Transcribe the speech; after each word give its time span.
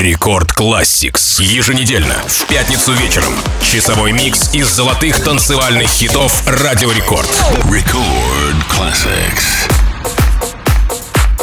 Record 0.00 0.52
Classics. 0.58 1.42
Еженедельно, 1.42 2.14
в 2.26 2.46
пятницу 2.46 2.92
вечером. 2.94 3.34
Часовой 3.60 4.12
микс 4.12 4.54
из 4.54 4.66
золотых 4.66 5.22
танцевальных 5.22 5.88
хитов 5.88 6.42
Радио 6.46 6.90
Рекорд. 6.90 7.28
Record 7.64 8.56
Classics. 8.70 9.70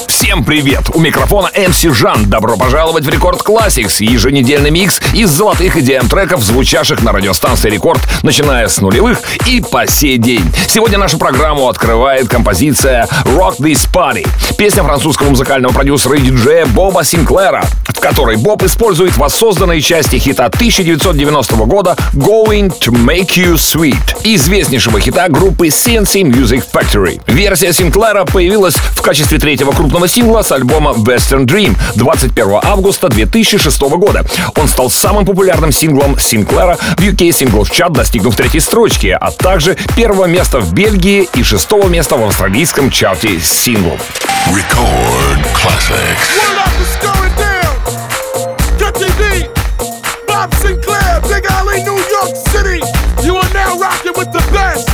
Всем 0.07 0.43
привет! 0.43 0.89
У 0.95 0.99
микрофона 0.99 1.51
MC 1.53 1.93
Жан. 1.93 2.25
Добро 2.25 2.57
пожаловать 2.57 3.05
в 3.05 3.09
Record 3.09 3.41
Classics, 3.41 4.03
еженедельный 4.03 4.71
микс 4.71 4.99
из 5.13 5.29
золотых 5.29 5.77
EDM 5.77 6.09
треков, 6.09 6.43
звучавших 6.43 7.03
на 7.03 7.11
радиостанции 7.11 7.69
Рекорд, 7.69 8.01
начиная 8.23 8.67
с 8.67 8.81
нулевых 8.81 9.19
и 9.45 9.61
по 9.61 9.85
сей 9.85 10.17
день. 10.17 10.43
Сегодня 10.67 10.97
нашу 10.97 11.19
программу 11.19 11.69
открывает 11.69 12.27
композиция 12.27 13.07
Rock 13.25 13.59
This 13.59 13.87
Party, 13.93 14.27
песня 14.57 14.81
французского 14.81 15.29
музыкального 15.29 15.71
продюсера 15.71 16.17
и 16.17 16.21
диджея 16.21 16.65
Боба 16.65 17.03
Синклера, 17.03 17.63
в 17.97 17.99
которой 17.99 18.37
Боб 18.37 18.63
использует 18.63 19.17
воссозданные 19.17 19.81
части 19.81 20.17
хита 20.17 20.45
1990 20.45 21.55
года 21.65 21.97
Going 22.13 22.71
to 22.79 22.91
Make 22.91 23.29
You 23.35 23.55
Sweet, 23.55 23.97
известнейшего 24.23 24.99
хита 24.99 25.27
группы 25.29 25.67
CNC 25.67 26.21
Music 26.21 26.63
Factory. 26.71 27.19
Версия 27.25 27.73
Синклера 27.73 28.23
появилась 28.25 28.75
в 28.75 29.01
качестве 29.01 29.39
третьего 29.39 29.71
крупного 29.71 30.07
сингла 30.07 30.43
с 30.43 30.51
альбома 30.51 30.91
Western 30.91 31.45
Dream 31.45 31.75
21 31.95 32.59
августа 32.63 33.09
2006 33.09 33.81
года. 33.81 34.23
Он 34.55 34.67
стал 34.67 34.91
самым 34.91 35.25
популярным 35.25 35.71
синглом 35.71 36.19
Синклера 36.19 36.77
в 36.97 37.01
UK 37.01 37.29
Singles 37.29 37.71
Chart, 37.71 37.91
достигнув 37.91 38.35
третьей 38.35 38.59
строчки, 38.59 39.17
а 39.19 39.31
также 39.31 39.75
первого 39.95 40.25
места 40.25 40.59
в 40.59 40.71
Бельгии 40.71 41.27
и 41.33 41.41
шестого 41.41 41.87
места 41.87 42.15
в 42.15 42.23
австралийском 42.23 42.91
чарте 42.91 43.39
синглов. 43.39 44.01
Record 44.49 45.43
Classics. 45.55 47.26
Bob 50.49 50.59
Sinclair, 50.59 51.21
Big 51.23 51.45
Alley, 51.49 51.83
New 51.83 51.97
York 51.97 52.35
City. 52.35 52.79
You 53.23 53.35
are 53.35 53.53
now 53.53 53.77
rocking 53.77 54.13
with 54.15 54.31
the 54.31 54.39
best. 54.53 54.86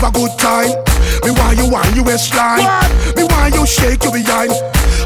Have 0.00 0.14
a 0.14 0.18
good 0.18 0.32
time. 0.38 0.72
Me 1.24 1.30
want 1.30 1.58
you 1.58 1.68
want 1.68 1.94
you 1.94 2.02
waistline. 2.02 2.64
Me 3.16 3.24
want 3.24 3.54
you 3.54 3.66
shake 3.66 4.02
your 4.04 4.12
behind. 4.12 4.52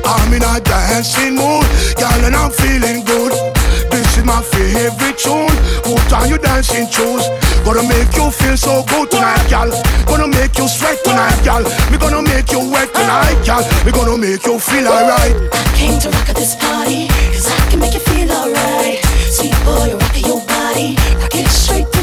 I'm 0.06 0.33
in 0.33 0.42
a 0.42 0.61
dancing 0.61 1.34
mood, 1.34 1.67
girl, 1.98 2.20
and 2.23 2.34
I'm 2.36 2.51
feeling 2.51 3.03
good. 3.05 3.33
This 3.91 4.19
is 4.19 4.25
my 4.25 4.42
favorite 4.42 5.19
tune. 5.19 5.55
Put 5.83 6.12
on 6.12 6.28
your 6.28 6.39
dancing 6.39 6.86
shoes. 6.86 7.27
Gonna 7.64 7.83
make 7.89 8.14
you 8.14 8.31
feel 8.31 8.56
so 8.56 8.84
good 8.86 9.11
tonight, 9.11 9.42
girl. 9.51 9.70
Gonna 10.06 10.28
make 10.28 10.56
you 10.59 10.69
sweat 10.69 11.03
tonight, 11.03 11.42
girl. 11.42 11.64
Me 11.91 11.98
gonna 11.98 12.23
make 12.23 12.51
you 12.53 12.61
wet 12.70 12.92
tonight, 12.95 13.39
girl. 13.42 13.64
Me 13.84 13.91
gonna 13.91 14.17
make 14.19 14.45
you 14.47 14.58
feel 14.58 14.86
alright. 14.86 15.34
I 15.51 15.64
Came 15.75 15.98
to 16.01 16.08
rock 16.11 16.29
at 16.29 16.36
this 16.36 16.55
party, 16.55 17.08
cause 17.35 17.51
I 17.51 17.70
can 17.70 17.80
make 17.80 17.95
you 17.95 18.01
feel 18.01 18.30
alright. 18.30 19.02
Sweet 19.27 19.57
boy, 19.67 19.90
you're 19.90 20.29
your 20.29 20.40
body, 20.46 20.95
rock 21.19 21.35
it 21.35 21.48
straight 21.48 21.94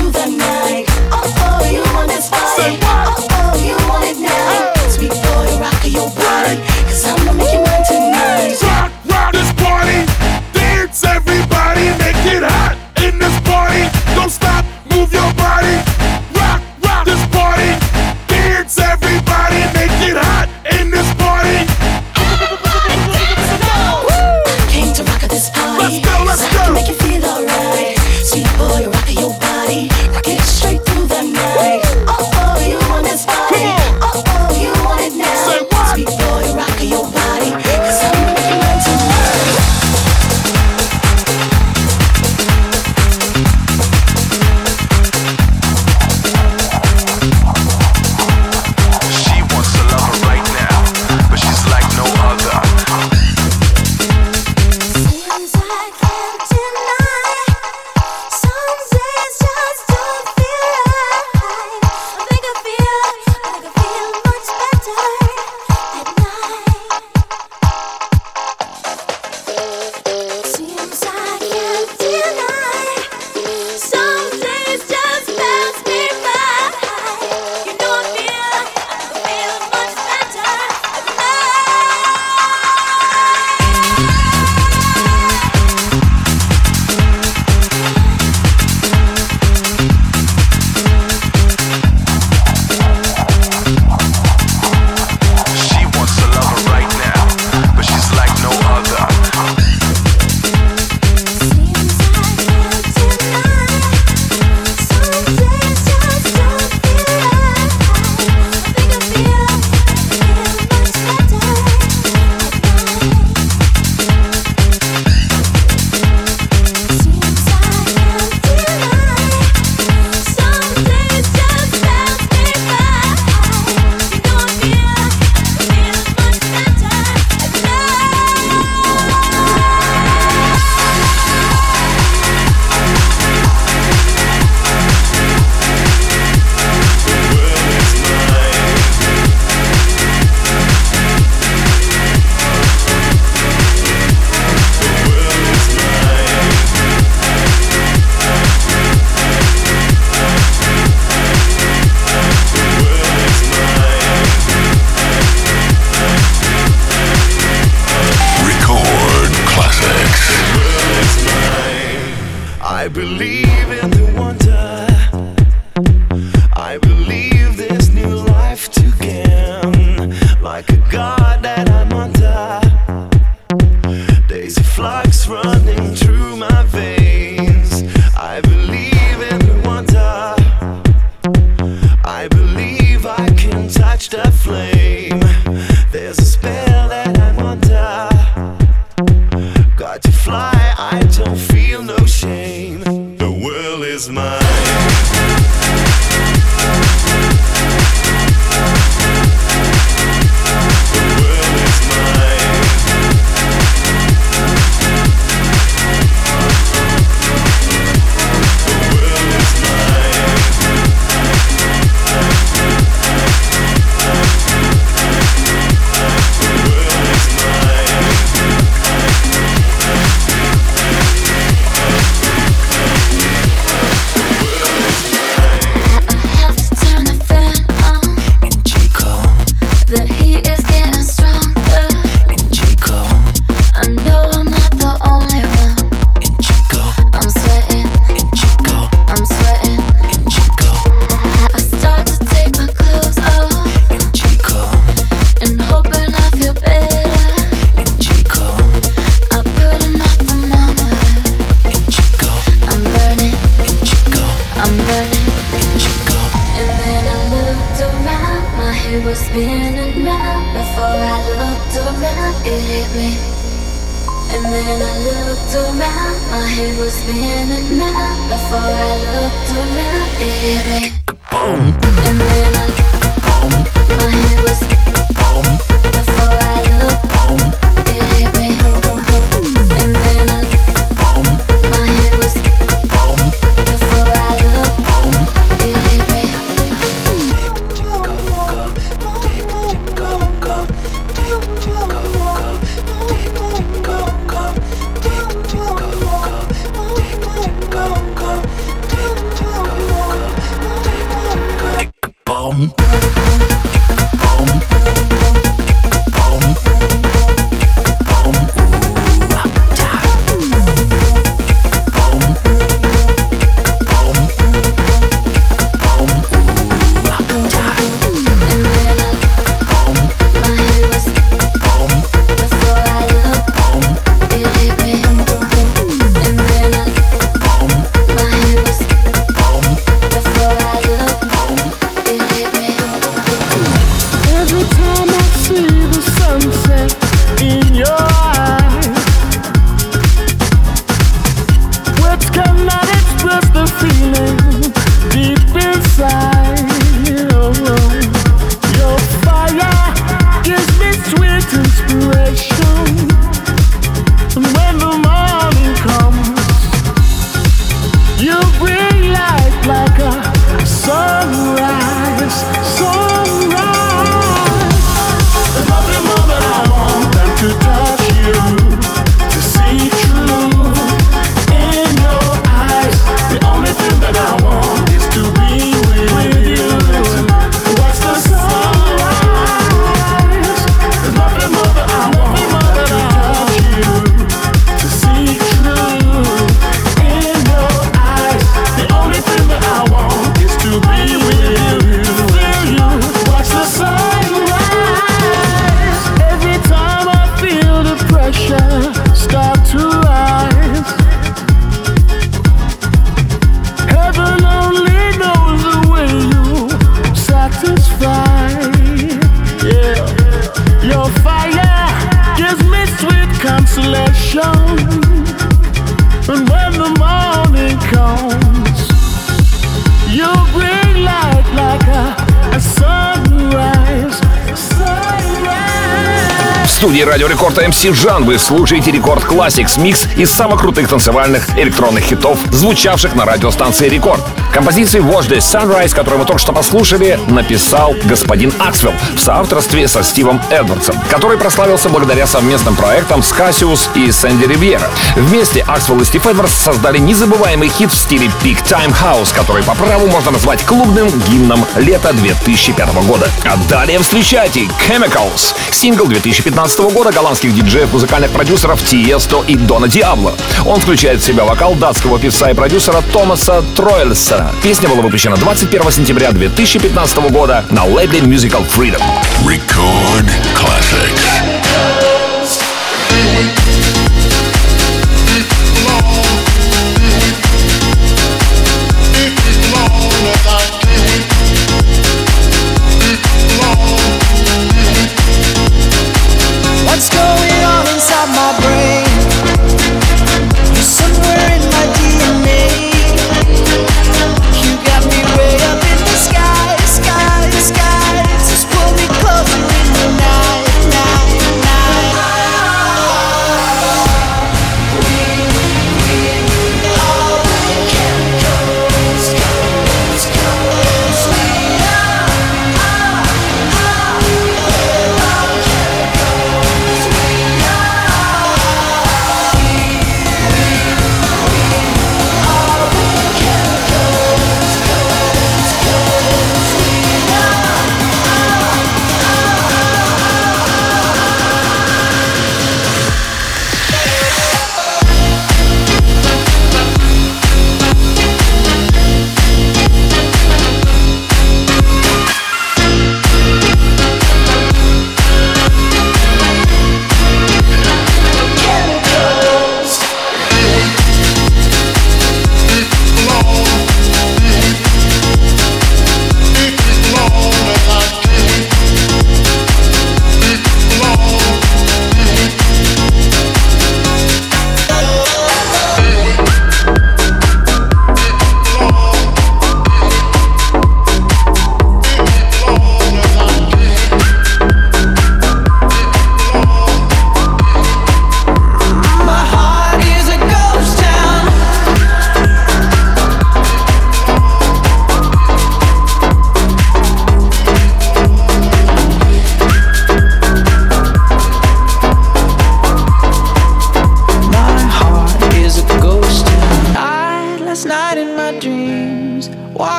Радио 427.22 427.36
Рекорд 427.36 427.58
MC 427.60 427.94
Жан 427.94 428.26
вы 428.26 428.40
слушаете 428.40 428.90
Record 428.90 429.24
Classics 429.24 429.80
микс 429.80 430.08
из 430.18 430.32
самых 430.32 430.62
крутых 430.62 430.88
танцевальных 430.88 431.56
электронных 431.56 432.04
хитов, 432.06 432.40
звучавших 432.52 433.14
на 433.14 433.26
радиостанции 433.26 433.88
Рекорд. 433.90 434.22
Композиции 434.52 435.00
«Watch 435.00 435.30
the 435.30 435.38
Sunrise», 435.38 435.94
которую 435.94 436.22
мы 436.22 436.26
только 436.26 436.42
что 436.42 436.52
послушали, 436.52 437.20
написал 437.28 437.94
господин 438.06 438.52
Аксвелл 438.58 438.94
в 439.16 439.20
соавторстве 439.20 439.88
со 439.88 440.02
Стивом 440.02 440.42
Эдвардсом, 440.50 440.96
который 441.12 441.38
прославился 441.38 441.90
благодаря 441.90 442.26
совместным 442.26 442.76
проектам 442.76 443.22
с 443.22 443.32
Кассиус 443.32 443.92
и 443.94 444.12
Сэнди 444.12 444.46
Ривьера. 444.46 444.90
Вместе 445.16 445.62
Аксвелл 445.62 446.02
и 446.02 446.06
Стив 446.06 446.26
Эдвардс 446.26 446.54
создали 446.54 446.98
незабываемый 446.98 447.70
хит 447.70 447.92
в 447.92 447.96
стиле 447.96 448.32
Peak 448.44 448.64
Time 448.66 448.96
House, 449.00 449.34
который 449.34 449.62
по 449.62 449.76
праву 449.76 450.08
можно 450.08 450.32
назвать 450.32 450.66
клубным 450.66 451.08
гимном 451.30 451.64
лета 451.76 452.14
2005 452.14 452.94
года. 453.06 453.30
А 453.46 453.58
далее 453.70 454.00
встречайте 454.00 454.68
Chemicals, 454.90 455.54
сингл 455.70 456.08
2015 456.08 456.80
года 456.92 457.11
голландских 457.12 457.54
диджеев, 457.54 457.94
музыкальных 457.94 458.32
продюсеров 458.32 458.84
Тиесто 458.84 459.44
и 459.48 459.56
Дона 459.56 459.88
Диабло. 459.88 460.34
Он 460.66 460.80
включает 460.80 461.22
в 461.22 461.26
себя 461.26 461.46
вокал 461.46 461.76
датского 461.76 462.20
певца 462.20 462.50
и 462.50 462.54
продюсера 462.54 463.02
Томаса 463.14 463.64
Тройльса. 463.76 464.52
Песня 464.62 464.90
была 464.90 465.02
выпущена 465.02 465.36
21 465.36 465.92
сентября 465.92 466.32
2015 466.32 467.32
года 467.32 467.66
на 467.70 467.86
лейбле 467.86 468.20
Musical 468.20 468.66
Freedom. 468.68 469.02
Record 469.46 470.30
classics. 470.56 471.31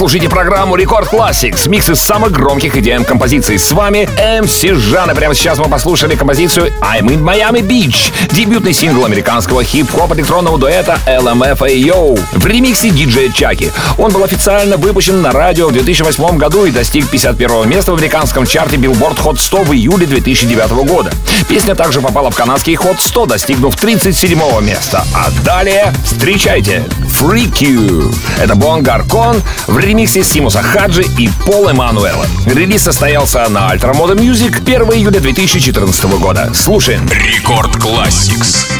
Вы 0.00 0.04
слушаете 0.04 0.30
программу 0.30 0.76
Рекорд 0.76 1.12
Classics, 1.12 1.68
микс 1.68 1.90
из 1.90 2.00
самых 2.00 2.32
громких 2.32 2.74
идеям 2.74 3.04
композиций. 3.04 3.58
С 3.58 3.70
вами 3.70 4.08
MC 4.16 4.74
Жан, 4.74 5.10
и 5.10 5.14
прямо 5.14 5.34
сейчас 5.34 5.58
мы 5.58 5.68
послушали 5.68 6.16
композицию 6.16 6.72
I'm 6.80 7.02
in 7.08 7.22
Miami 7.22 7.60
Beach, 7.60 8.10
дебютный 8.32 8.72
сингл 8.72 9.04
американского 9.04 9.62
хип-хоп 9.62 10.14
электронного 10.14 10.56
дуэта 10.56 10.98
LMFAO 11.06 12.18
в 12.32 12.46
ремиксе 12.46 12.88
диджея 12.88 13.30
Чаки. 13.30 13.70
Он 13.98 14.10
был 14.10 14.24
официально 14.24 14.78
выпущен 14.78 15.20
на 15.20 15.32
радио 15.32 15.68
в 15.68 15.72
2008 15.72 16.38
году 16.38 16.64
и 16.64 16.70
достиг 16.70 17.06
51 17.10 17.68
места 17.68 17.92
в 17.92 17.96
американском 17.96 18.46
чарте 18.46 18.76
Billboard 18.76 19.22
Hot 19.22 19.38
100 19.38 19.64
в 19.64 19.74
июле 19.74 20.06
2009 20.06 20.70
года. 20.88 21.12
Песня 21.46 21.74
также 21.74 22.00
попала 22.00 22.30
в 22.30 22.34
канадский 22.34 22.74
Hot 22.76 22.96
100, 23.00 23.26
достигнув 23.26 23.76
37 23.76 24.38
места. 24.62 25.04
А 25.14 25.30
далее 25.44 25.92
встречайте 26.06 26.86
Freak 27.10 27.60
You. 27.60 28.14
Это 28.40 28.54
Бон 28.54 28.82
Гаркон 28.82 29.42
в 29.66 29.78
ремиксе 29.78 30.22
Симуса 30.22 30.62
Хаджи 30.62 31.04
и 31.18 31.28
Пол 31.44 31.68
Эммануэла. 31.68 32.26
Релиз 32.46 32.82
состоялся 32.82 33.48
на 33.48 33.74
Moda 33.92 34.14
Music 34.14 34.62
1 34.62 34.82
июля 34.92 35.20
2014 35.20 36.04
года. 36.18 36.50
Слушаем. 36.54 37.08
Рекорд 37.08 37.76
Classics. 37.76 38.79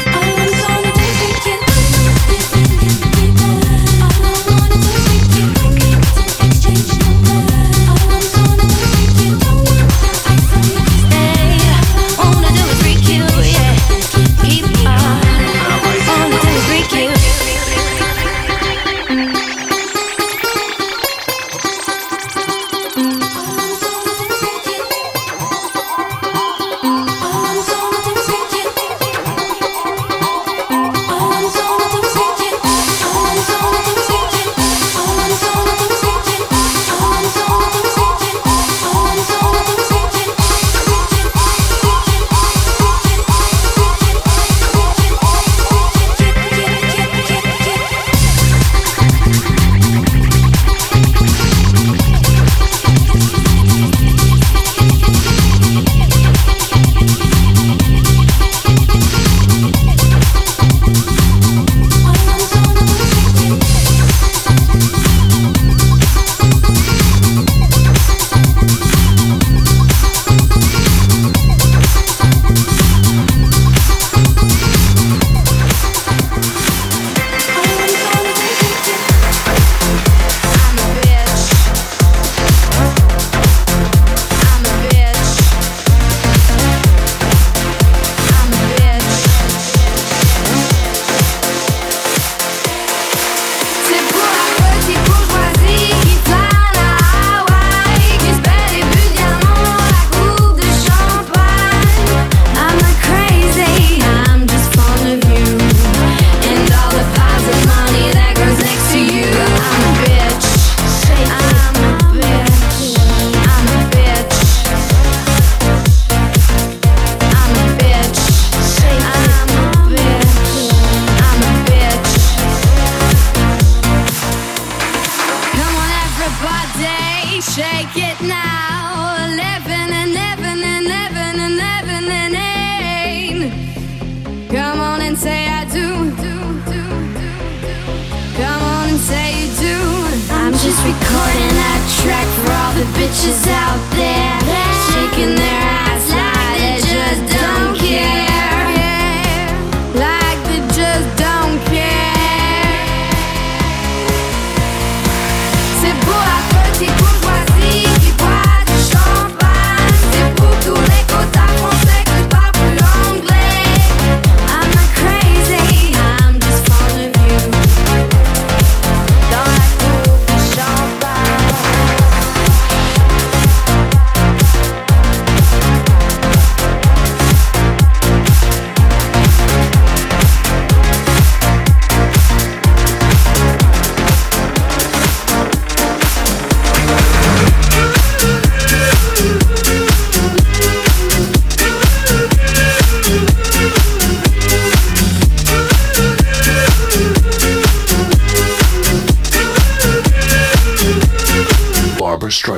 Just 140.71 140.85
recording 140.85 141.51
that 141.59 141.83
track 141.99 142.27
for 142.39 142.47
all 142.47 142.71
the 142.79 142.87
bitches 142.95 143.43
out 143.51 143.81
there, 143.91 144.39
shaking 144.87 145.35
their 145.35 145.59
ass 145.67 146.07
like 146.15 146.55
they 146.63 146.79
just 146.79 147.40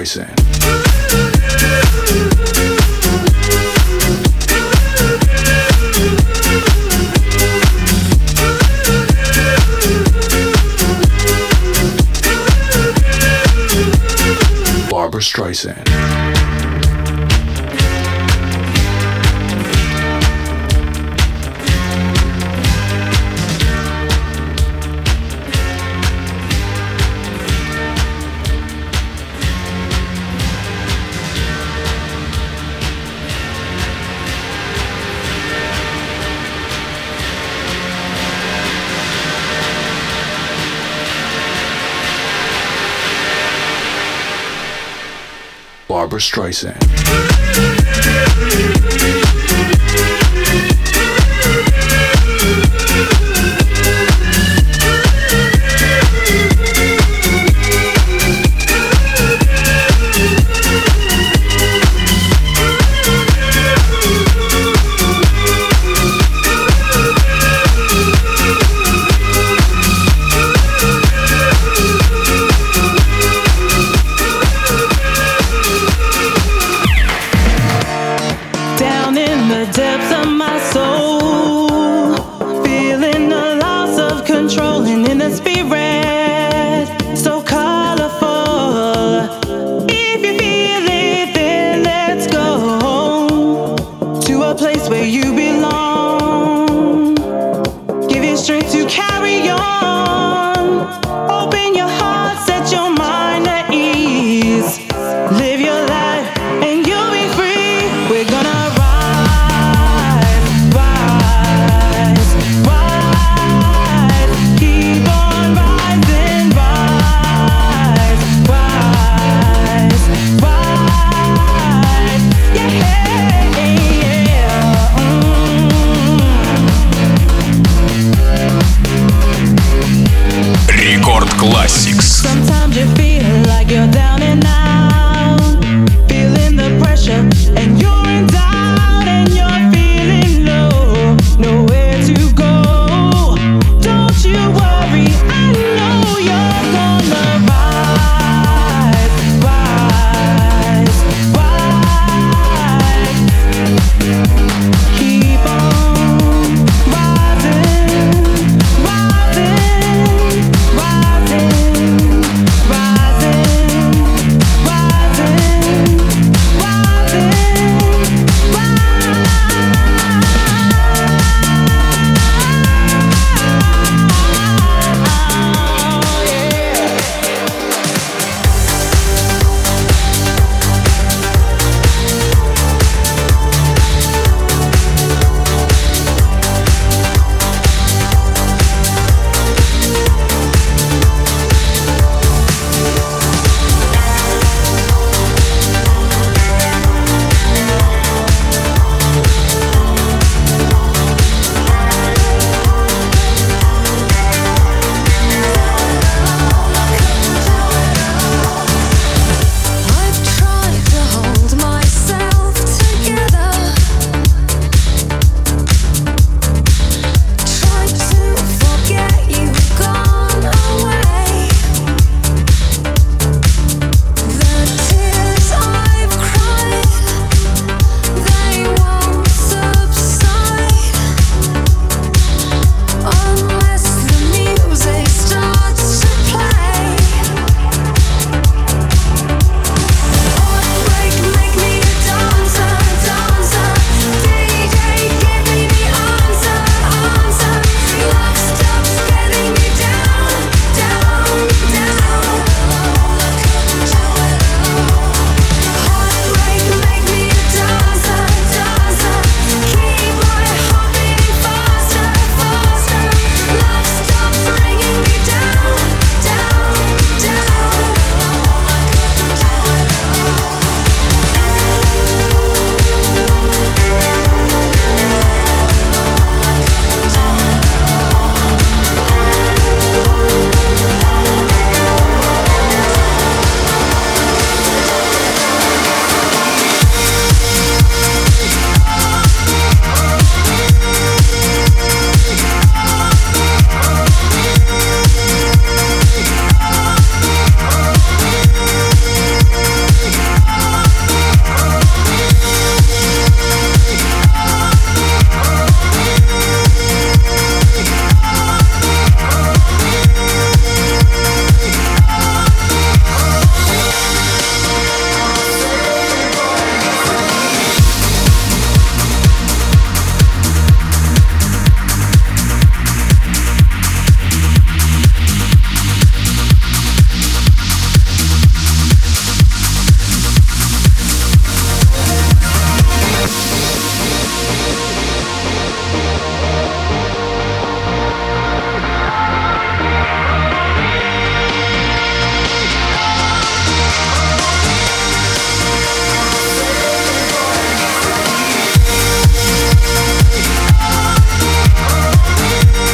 voice. 0.03 0.17
Barbara 14.89 15.21
Streisand. 15.21 15.92
Streisand. 46.23 46.79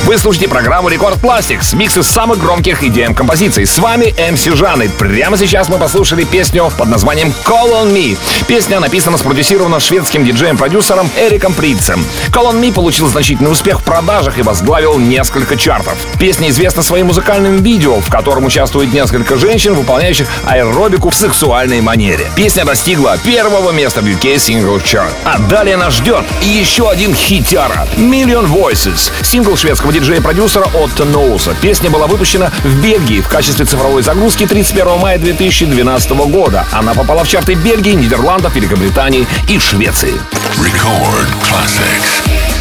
Вы 0.10 0.18
слушаете 0.18 0.48
программу 0.48 0.90
Рекорд 0.90 1.22
Classics, 1.22 1.76
микс 1.76 1.96
из 1.96 2.08
самых 2.08 2.40
громких 2.40 2.82
EDM 2.82 3.14
композиций. 3.14 3.68
С 3.68 3.78
вами 3.78 4.06
MC 4.06 4.56
Жан, 4.56 4.82
и 4.82 4.88
прямо 4.88 5.38
сейчас 5.38 5.70
мы 5.70 5.78
послушали 5.78 6.24
песню 6.24 6.72
под 6.76 6.88
названием 6.88 7.32
Call 7.46 7.72
on 7.74 7.94
Me. 7.94 8.18
Песня 8.48 8.80
написана, 8.80 9.20
спродюсирована 9.20 9.80
шведским 9.80 10.26
диджеем-продюсером 10.26 11.12
Эриком 11.16 11.54
Притцем. 11.54 12.04
Call 12.32 12.52
on 12.52 12.60
Me 12.60 12.74
получил 12.74 13.08
значительный 13.08 13.52
успех 13.52 13.82
в 13.82 13.84
продажах 13.84 14.40
и 14.40 14.42
возглавил 14.42 14.98
несколько 14.98 15.56
чартов. 15.56 15.94
Песня 16.20 16.50
известна 16.50 16.82
своим 16.82 17.06
музыкальным 17.06 17.62
видео, 17.62 18.00
в 18.00 18.10
котором 18.10 18.46
участвует 18.46 18.92
несколько 18.92 19.38
женщин, 19.38 19.76
выполняющих 19.76 20.28
аэробику 20.48 21.12
в 21.12 21.16
сексуальной 21.16 21.82
манере. 21.82 22.32
Песня 22.36 22.66
достигла 22.66 23.20
первого 23.24 23.70
места 23.70 24.02
в 24.02 24.06
UK 24.06 24.38
Single 24.38 24.84
Chart. 24.84 25.12
А 25.24 25.38
далее 25.38 25.78
нас 25.78 25.94
ждет 25.94 26.26
еще 26.42 26.90
один 26.90 27.14
хитяра 27.14 27.88
Million 27.96 28.48
Voices, 28.52 29.12
сингл 29.22 29.56
шведского 29.56 29.99
диджея-продюсера 30.00 30.66
Отто 30.74 31.06
Ноуса. 31.06 31.54
Песня 31.62 31.90
была 31.90 32.08
выпущена 32.08 32.52
в 32.64 32.82
Бельгии 32.82 33.22
в 33.22 33.28
качестве 33.28 33.66
цифровой 33.66 34.02
загрузки 34.02 34.46
31 34.46 34.98
мая 34.98 35.18
2012 35.18 36.12
года. 36.12 36.66
Она 36.72 36.94
попала 36.94 37.24
в 37.24 37.28
чарты 37.28 37.54
Бельгии, 37.56 37.94
Нидерландов, 37.94 38.56
Великобритании 38.56 39.28
и 39.50 39.60
Швеции. 39.60 40.14
Record 40.58 41.28
Classics. 41.44 42.59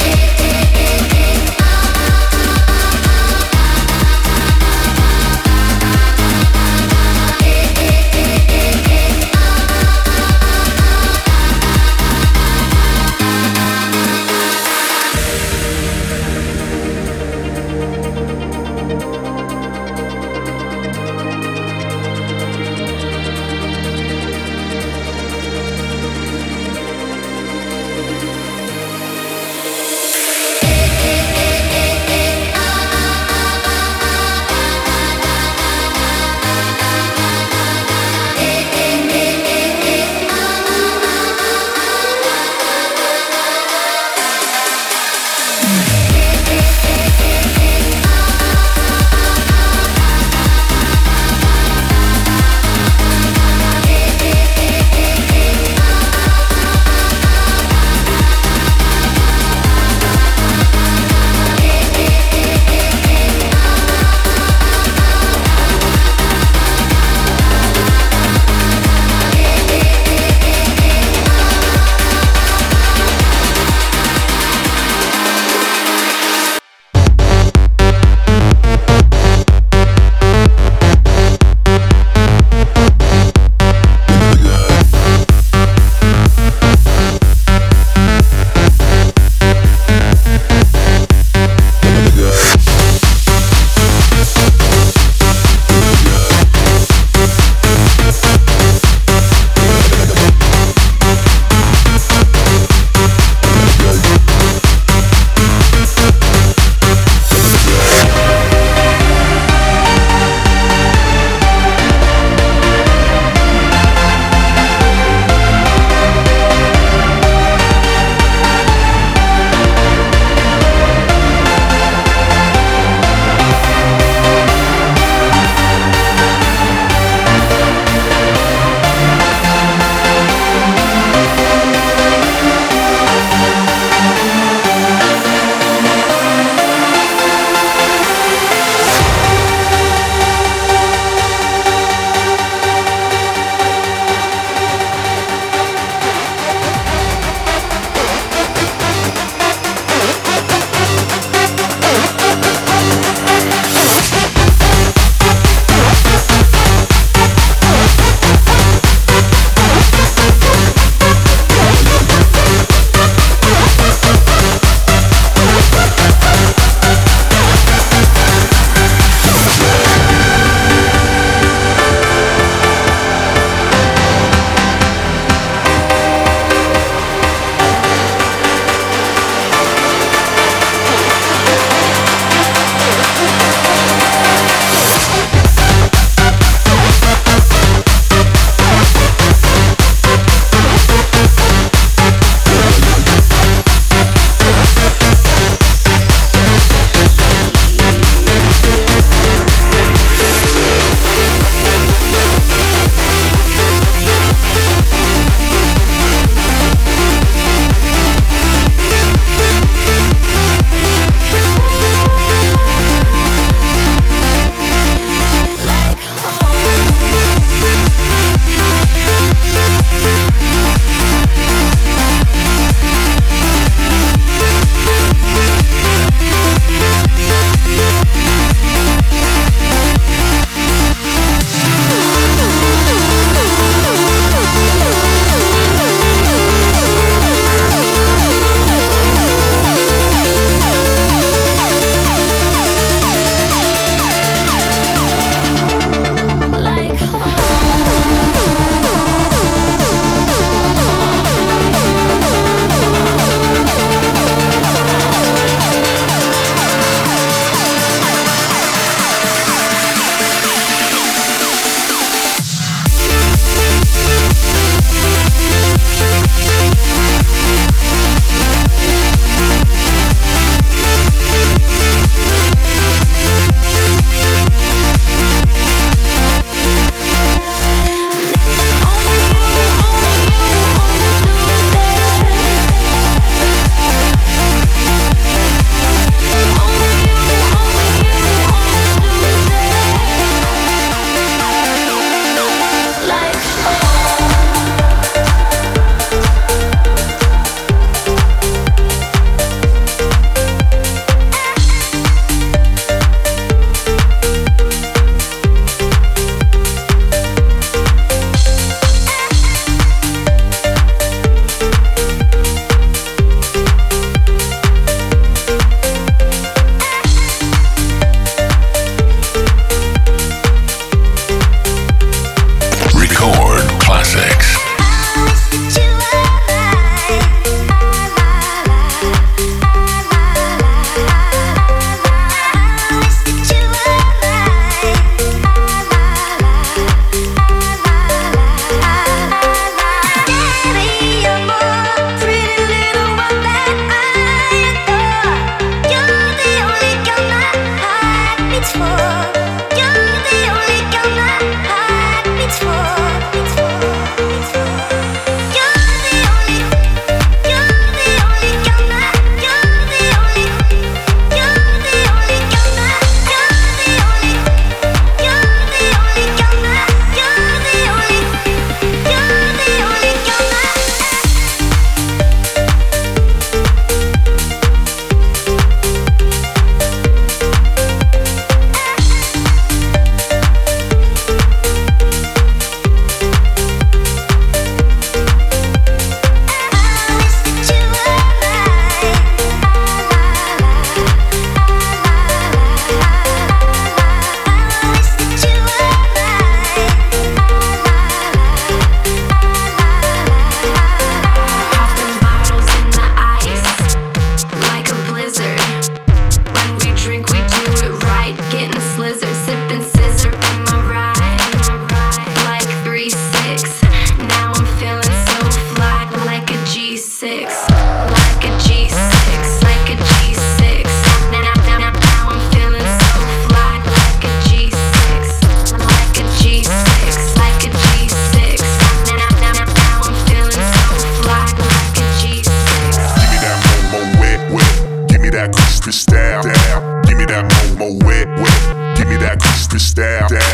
freestyle. 439.79 440.48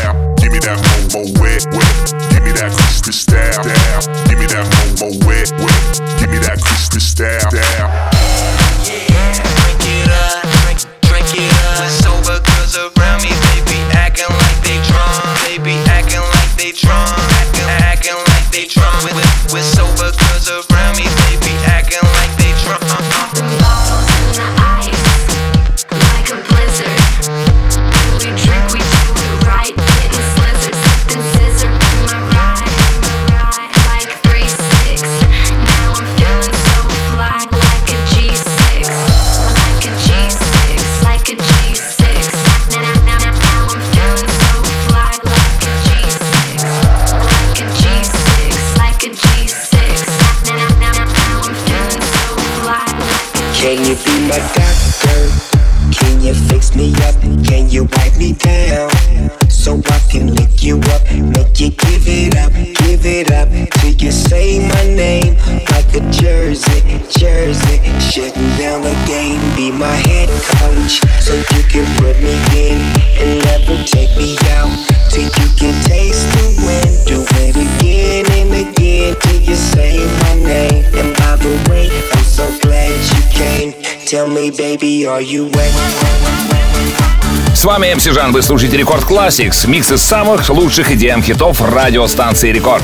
С 87.55 87.63
вами 87.63 87.93
MC 87.93 88.03
Жан, 88.03 88.33
вы 88.33 88.41
слушаете 88.41 88.75
Record 88.75 89.03
Classics, 89.03 89.65
микс 89.65 89.89
из 89.89 90.01
самых 90.01 90.49
лучших 90.49 90.91
EDM-хитов 90.91 91.61
радиостанции 91.73 92.51
Рекорд. 92.51 92.83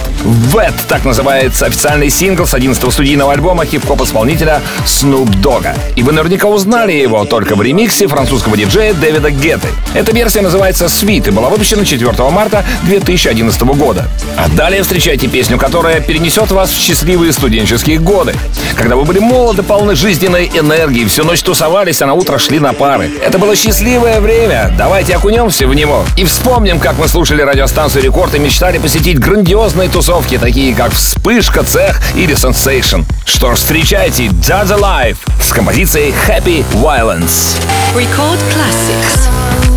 «Wet»— 0.53 0.73
так 0.87 1.03
называется 1.03 1.65
официальный 1.65 2.09
сингл 2.09 2.45
с 2.45 2.53
11-го 2.53 2.89
студийного 2.89 3.33
альбома 3.33 3.65
хип-хоп-исполнителя 3.65 4.61
Snoop 4.85 5.27
Dogg. 5.41 5.77
И 5.97 6.03
вы 6.03 6.13
наверняка 6.13 6.47
узнали 6.47 6.93
его 6.93 7.25
только 7.25 7.55
в 7.55 7.61
ремиксе 7.61 8.07
французского 8.07 8.55
диджея 8.55 8.93
Дэвида 8.93 9.29
Гетты. 9.31 9.67
Эта 9.93 10.13
версия 10.13 10.41
называется 10.41 10.87
«Sweat» 10.87 11.27
и 11.27 11.31
была 11.31 11.49
выпущена 11.49 11.83
4 11.83 12.11
марта 12.29 12.63
2011 12.83 13.61
года. 13.61 14.07
А 14.37 14.47
далее 14.47 14.83
встречайте 14.83 15.27
песню, 15.27 15.57
которая 15.57 15.99
перенесет 15.99 16.49
вас 16.51 16.71
в 16.71 16.79
счастливые 16.79 17.33
студенческие 17.33 17.97
годы. 17.99 18.33
Когда 18.75 18.95
вы 18.95 19.03
были 19.03 19.19
молоды, 19.19 19.63
полны 19.63 19.95
жизненной 19.95 20.49
энергии, 20.53 21.05
всю 21.05 21.25
ночь 21.25 21.41
тусовались, 21.41 22.01
а 22.01 22.05
на 22.05 22.13
утро 22.13 22.37
шли 22.37 22.59
на 22.59 22.71
пары. 22.71 23.11
Это 23.21 23.37
было 23.37 23.53
счастливое 23.55 24.21
время. 24.21 24.73
Давайте 24.77 25.15
окунемся 25.15 25.67
в 25.67 25.73
него 25.73 26.05
и 26.15 26.23
вспомним, 26.23 26.79
как 26.79 26.97
мы 26.97 27.09
слушали 27.09 27.41
радиостанцию 27.41 28.03
«Рекорд» 28.03 28.33
и 28.35 28.39
мечтали 28.39 28.77
посетить 28.77 29.19
грандиозные 29.19 29.89
тусовки, 29.89 30.37
такие 30.37 30.73
как 30.73 30.93
«Вспышка», 30.93 31.63
«Цех» 31.63 31.99
или 32.15 32.33
«Sensation». 32.33 33.01
Что 33.25 33.55
ж, 33.55 33.57
встречайте 33.57 34.27
«Dad's 34.27 34.67
Alive» 34.67 35.17
с 35.41 35.51
композицией 35.51 36.13
«Happy 36.27 36.63
Violence». 36.73 37.57
Record 37.93 38.39
Classics. 38.53 39.70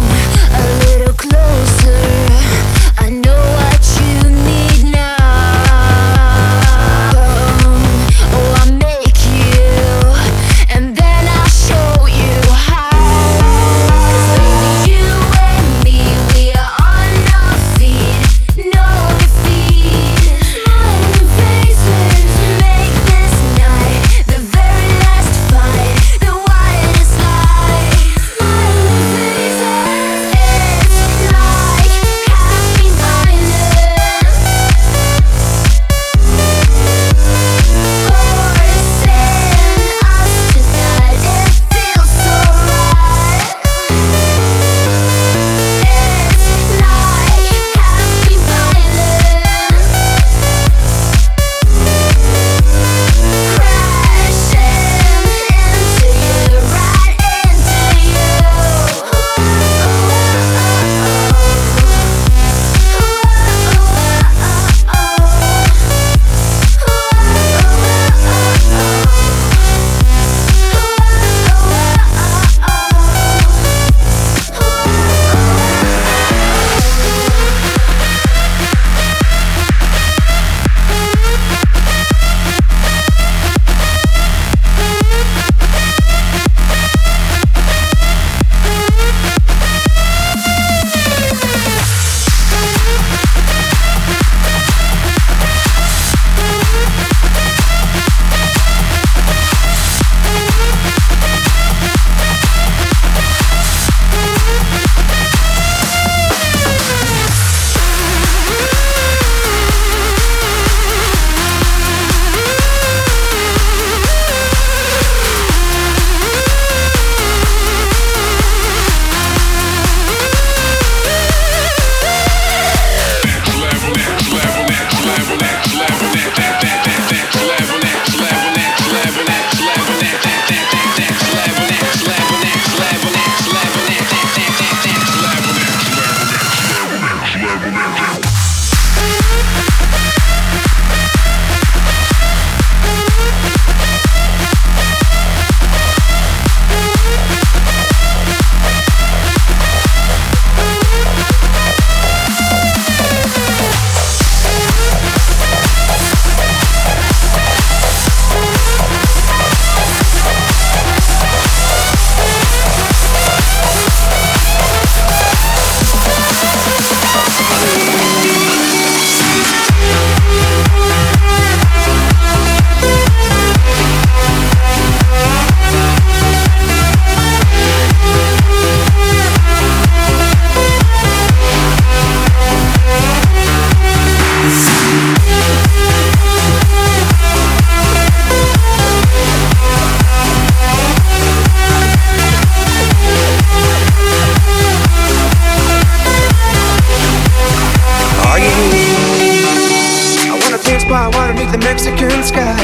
Mexican 201.75 202.23
sky. 202.23 202.55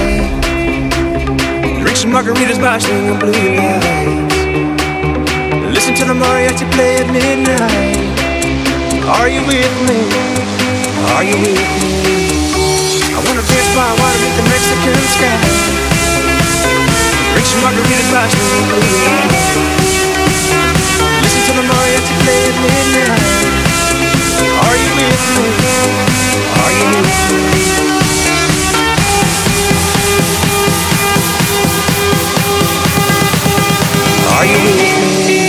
Drink 1.83 1.97
some 1.97 2.12
margaritas 2.12 2.62
by 2.62 2.78
swinging 2.78 3.18
blue 3.18 3.33
lights. 3.59 4.37
Listen 5.74 5.95
to 5.99 6.05
the 6.05 6.14
mariachi 6.14 6.62
play 6.70 7.03
at 7.03 7.11
midnight. 7.11 7.99
Are 9.18 9.28
you 9.28 9.43
with 9.51 9.74
me? 9.89 10.01
Are 11.11 11.24
you 11.26 11.37
with 11.43 11.59
me? 11.59 12.18
I 13.11 13.20
wanna 13.26 13.43
dance 13.51 13.70
by 13.74 13.91
water 13.99 14.18
beneath 14.22 14.39
the 14.39 14.47
Mexican 14.47 15.01
sky. 15.16 15.37
Drink 17.35 17.47
some 17.51 17.62
margaritas 17.66 18.09
by 18.14 18.24
swinging 18.31 18.66
blue 18.70 18.95
lights. 19.11 19.51
Listen 21.18 21.43
to 21.49 21.53
the 21.59 21.64
mariachi 21.66 22.14
play 22.22 22.41
at 22.47 22.57
midnight. 22.62 23.59
Are 24.64 24.76
you 24.78 24.91
with 24.97 25.22
me? 25.35 25.51
Are 26.62 26.72
you 26.78 26.87
with 26.95 27.11
me? 27.35 27.99
Are 34.41 34.47
you 34.47 34.57
me? 35.28 35.39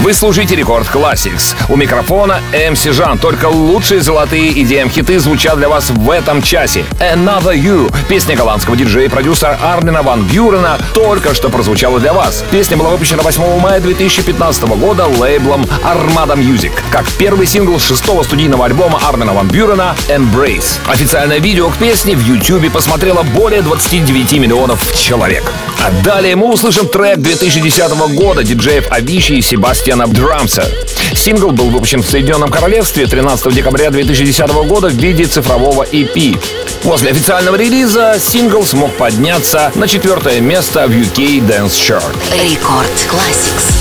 Вы 0.00 0.14
слушаете 0.14 0.56
Рекорд 0.56 0.86
Classics. 0.86 1.54
У 1.68 1.76
микрофона 1.76 2.40
MC 2.52 2.92
Жан. 2.92 3.18
Только 3.18 3.46
лучшие 3.46 4.00
золотые 4.00 4.52
EDM-хиты 4.52 5.18
звучат 5.18 5.58
для 5.58 5.68
вас 5.68 5.90
в 5.90 6.10
этом 6.10 6.40
часе. 6.40 6.86
Another 6.98 7.54
You. 7.54 7.94
Песня 8.08 8.34
голландского 8.34 8.74
диджея 8.74 9.04
и 9.04 9.08
продюсера 9.08 9.58
Армина 9.62 10.02
Ван 10.02 10.22
Бюрена 10.22 10.78
только 10.94 11.34
что 11.34 11.50
прозвучала 11.50 12.00
для 12.00 12.14
вас. 12.14 12.42
Песня 12.50 12.78
была 12.78 12.88
выпущена 12.88 13.22
8 13.22 13.60
мая 13.60 13.80
2015 13.80 14.62
года 14.62 15.04
лейблом 15.04 15.66
Armada 15.84 16.36
Music, 16.36 16.72
как 16.90 17.04
первый 17.18 17.46
сингл 17.46 17.78
шестого 17.78 18.22
студийного 18.22 18.64
альбома 18.64 18.98
Армина 19.06 19.34
Ван 19.34 19.48
Бюрена 19.48 19.94
Embrace. 20.08 20.78
Официальное 20.88 21.38
видео 21.38 21.68
к 21.68 21.76
песне 21.76 22.16
в 22.16 22.20
YouTube 22.20 22.72
посмотрело 22.72 23.24
более 23.24 23.60
29 23.60 24.32
миллионов 24.38 24.90
человек. 24.96 25.52
А 25.80 25.90
далее 26.02 26.36
мы 26.36 26.52
услышим 26.52 26.88
трек 26.88 27.18
2010 27.18 27.90
года 28.14 28.42
диджеев 28.42 28.90
Авичи 28.90 29.34
и 29.34 29.42
Себастьяна 29.42 30.06
Драмса. 30.06 30.64
Сингл 31.14 31.52
был 31.52 31.70
выпущен 31.70 32.02
в 32.02 32.08
Соединенном 32.08 32.50
Королевстве 32.50 33.06
13 33.06 33.54
декабря 33.54 33.90
2010 33.90 34.50
года 34.66 34.88
в 34.88 34.94
виде 34.94 35.24
цифрового 35.26 35.84
EP. 35.84 36.38
После 36.82 37.10
официального 37.10 37.56
релиза 37.56 38.16
сингл 38.18 38.64
смог 38.64 38.92
подняться 38.96 39.72
на 39.74 39.86
четвертое 39.86 40.40
место 40.40 40.86
в 40.86 40.90
UK 40.90 41.46
Dance 41.46 41.68
Chart. 41.68 42.16
Рекорд 42.32 42.88
Classics. 43.10 43.77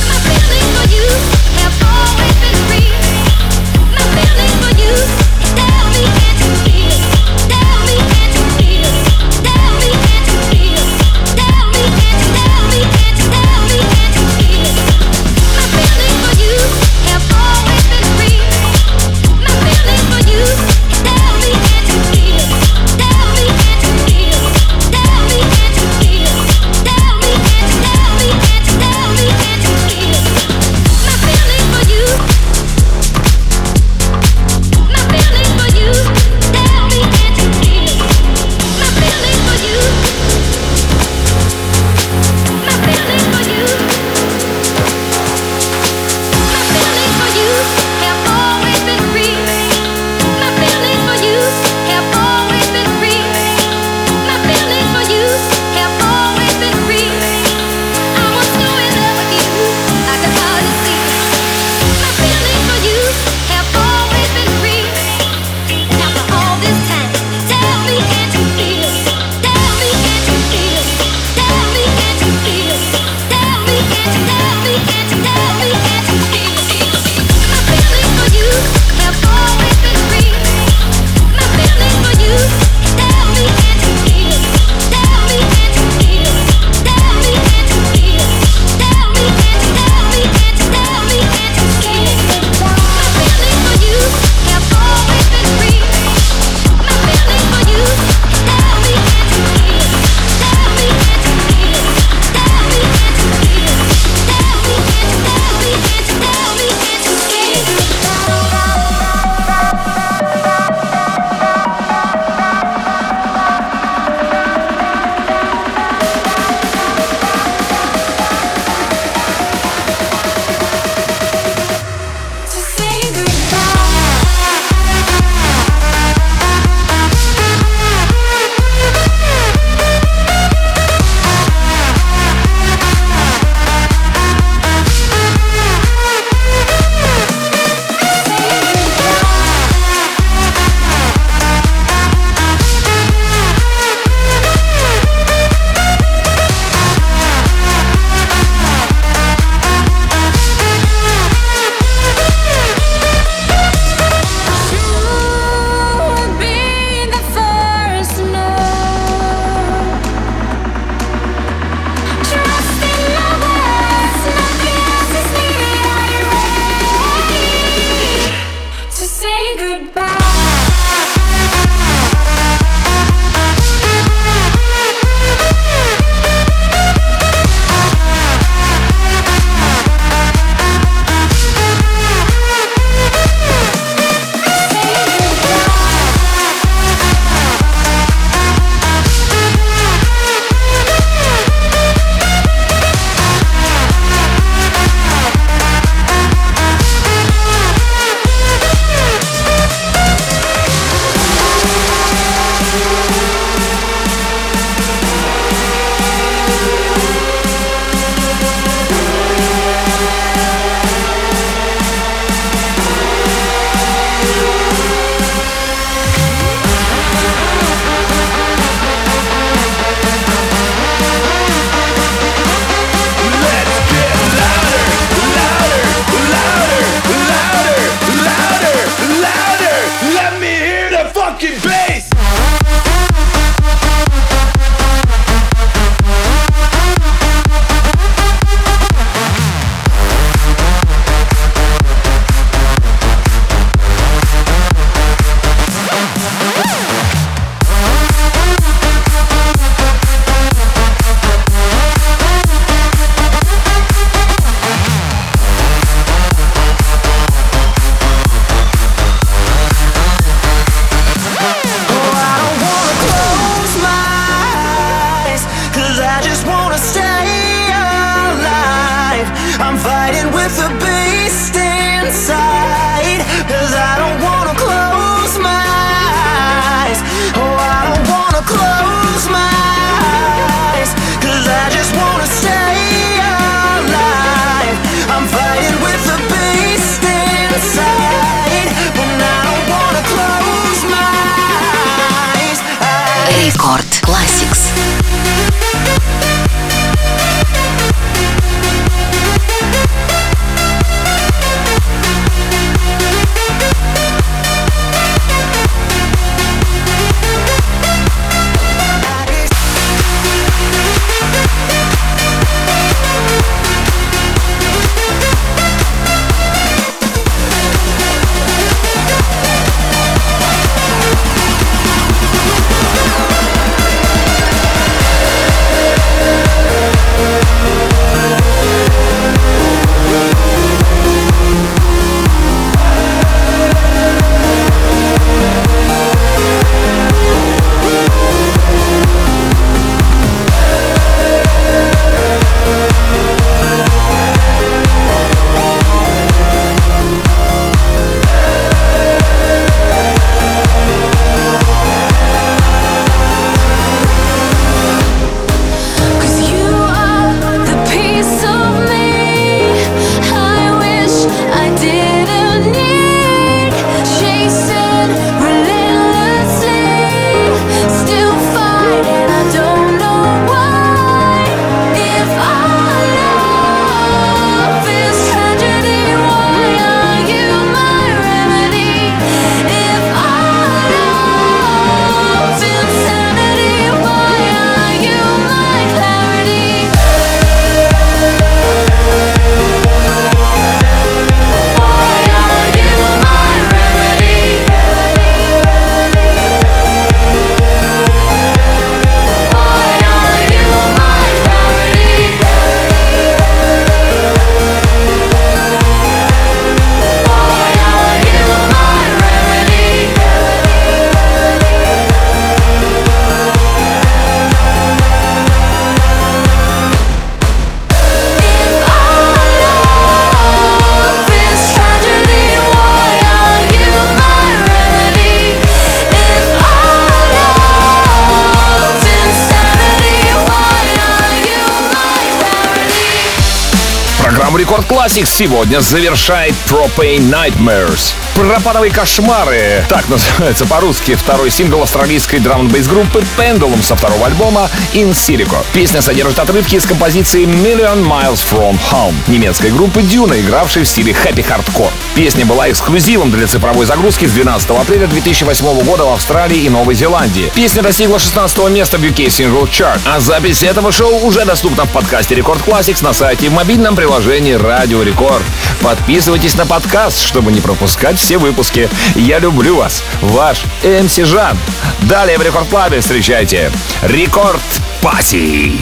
Classics 435.08 435.30
сегодня 435.38 435.80
завершает 435.80 436.54
Propane 436.70 437.32
Nightmares. 437.32 438.12
Пропановые 438.36 438.92
кошмары. 438.92 439.86
Так 439.88 440.10
называется 440.10 440.66
по-русски 440.66 441.16
второй 441.16 441.50
сингл 441.50 441.82
австралийской 441.82 442.40
drum 442.40 442.68
bass 442.68 442.88
группы 442.88 443.24
Pendulum 443.38 443.82
со 443.82 443.96
второго 443.96 444.26
альбома 444.26 444.70
In 444.94 445.12
Silico. 445.12 445.64
Песня 445.74 446.02
содержит 446.02 446.38
отрывки 446.38 446.76
из 446.76 446.86
композиции 446.86 447.46
Million 447.46 448.06
Miles 448.06 448.44
From 448.52 448.78
Home 448.92 449.16
немецкой 449.28 449.72
группы 449.72 450.02
Dune, 450.02 450.40
игравшей 450.40 450.84
в 450.84 450.88
стиле 450.88 451.14
happy 451.14 451.42
hardcore. 451.42 451.90
Песня 452.14 452.46
была 452.46 452.70
эксклюзивом 452.70 453.32
для 453.32 453.48
цифровой 453.48 453.86
загрузки 453.86 454.26
с 454.26 454.32
12 454.34 454.70
апреля 454.72 455.08
2008 455.08 455.84
года 455.84 456.04
в 456.04 456.14
Австралии 456.14 456.60
и 456.60 456.70
Новой 456.70 456.96
Зеландии. 456.96 457.50
Песня 457.56 457.82
достигла 457.82 458.20
16 458.20 458.70
места 458.70 458.98
в 458.98 459.02
UK 459.02 459.28
Singles 459.28 459.70
Chart, 459.70 460.00
а 460.06 460.20
запись 460.20 460.64
этого 460.64 460.92
шоу 460.92 461.26
уже 461.26 461.46
доступна 461.46 461.86
в 461.86 461.92
подкасте 461.92 462.36
Record 462.36 462.60
Classics 462.68 463.04
на 463.04 463.14
сайте 463.14 463.46
и 463.46 463.50
в 463.50 463.54
мобильном 463.54 463.96
приложении 463.96 464.54
Радио 464.54 464.97
Радио 464.98 465.12
Рекорд. 465.12 465.44
Подписывайтесь 465.82 466.56
на 466.56 466.66
подкаст, 466.66 467.22
чтобы 467.22 467.52
не 467.52 467.62
пропускать 467.62 468.18
все 468.18 468.38
выпуски. 468.38 468.90
Я 469.16 469.38
люблю 469.38 469.78
вас, 469.78 470.04
ваш 470.22 470.64
MC 470.84 471.18
Жан. 471.18 471.58
Далее 472.02 472.38
в 472.38 472.42
Record 472.42 472.68
Club 472.68 472.93
е 472.93 473.00
встречайте 473.00 473.72
Record 474.02 474.62
Party. 475.02 475.74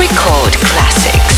Record 0.00 0.58
Classics. 0.60 1.33